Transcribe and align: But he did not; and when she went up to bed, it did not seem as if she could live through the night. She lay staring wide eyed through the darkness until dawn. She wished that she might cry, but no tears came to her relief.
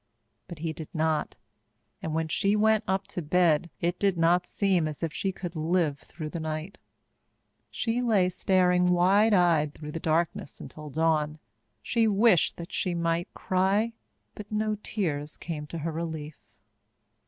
But 0.47 0.57
he 0.57 0.73
did 0.73 0.89
not; 0.95 1.35
and 2.01 2.15
when 2.15 2.27
she 2.27 2.55
went 2.55 2.83
up 2.87 3.05
to 3.09 3.21
bed, 3.21 3.69
it 3.79 3.99
did 3.99 4.17
not 4.17 4.47
seem 4.47 4.87
as 4.87 5.03
if 5.03 5.13
she 5.13 5.31
could 5.31 5.55
live 5.55 5.99
through 5.99 6.29
the 6.31 6.39
night. 6.39 6.79
She 7.69 8.01
lay 8.01 8.27
staring 8.29 8.87
wide 8.87 9.35
eyed 9.35 9.75
through 9.75 9.91
the 9.91 9.99
darkness 9.99 10.59
until 10.59 10.89
dawn. 10.89 11.37
She 11.83 12.07
wished 12.07 12.57
that 12.57 12.71
she 12.71 12.95
might 12.95 13.31
cry, 13.35 13.93
but 14.33 14.51
no 14.51 14.73
tears 14.81 15.37
came 15.37 15.67
to 15.67 15.77
her 15.77 15.91
relief. 15.91 16.39